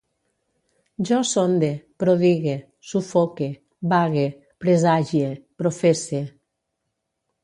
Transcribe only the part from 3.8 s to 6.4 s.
vague, presagie, professe